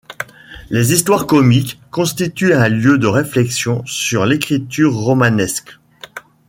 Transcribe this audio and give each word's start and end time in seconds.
Les 0.71 0.93
histoires 0.93 1.27
comiques 1.27 1.79
constituent 1.91 2.55
un 2.55 2.69
lieu 2.69 2.97
de 2.97 3.05
réflexion 3.05 3.85
sur 3.85 4.25
l'écriture 4.25 4.95
romanesque. 4.95 5.77